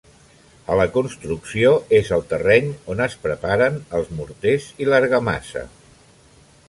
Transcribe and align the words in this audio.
A 0.75 0.75
la 0.79 0.85
construcció 0.93 1.73
és 1.99 2.09
el 2.17 2.25
terreny 2.31 2.71
on 2.95 3.03
es 3.07 3.17
preparen 3.29 3.77
els 4.01 4.11
morters 4.21 4.67
i 4.85 4.89
l'argamassa. 4.91 5.63